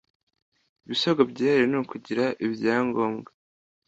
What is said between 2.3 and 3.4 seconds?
ibyangombwa.